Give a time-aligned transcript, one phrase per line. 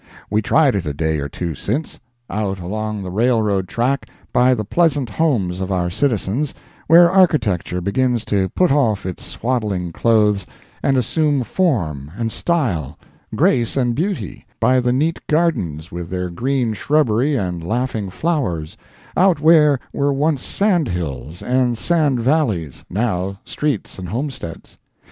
[0.31, 1.99] We tried it a day or two since.
[2.27, 6.55] Out along the railroad track, by the pleasant homes of our citizens,
[6.87, 10.47] where architecture begins to put off its swaddling clothes,
[10.81, 12.97] and assume form and style,
[13.35, 18.75] grace and beauty, by the neat gardens with their green shrubbery and laughing flowers,
[19.15, 24.79] out where were once sand hills and sand valleys, now streets and homesteads.